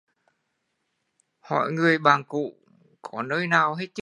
Hỏi 1.39 1.71
người 1.71 1.97
bạn 1.97 2.23
cũ, 2.27 2.53
có 3.01 3.23
nơi 3.23 3.47
nào 3.47 3.73
hay 3.73 3.87
chưa 3.87 3.99